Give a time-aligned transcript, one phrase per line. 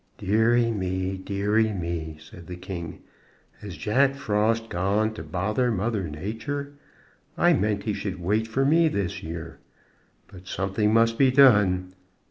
[0.17, 1.15] "Deary me!
[1.15, 3.03] deary me!" said the king,
[3.59, 6.73] "has Jack Frost gone to bother Mother Nature?
[7.37, 9.59] I meant he should wait for me this year.
[10.27, 11.93] But something must be done.